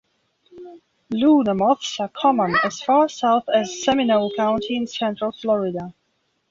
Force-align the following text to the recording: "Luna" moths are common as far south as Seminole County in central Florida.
"Luna" 1.11 1.53
moths 1.53 1.99
are 1.99 2.07
common 2.07 2.55
as 2.63 2.81
far 2.81 3.07
south 3.07 3.43
as 3.53 3.83
Seminole 3.83 4.33
County 4.35 4.75
in 4.75 4.87
central 4.87 5.31
Florida. 5.31 5.93